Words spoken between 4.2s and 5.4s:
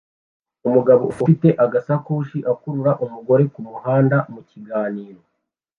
mukiganiro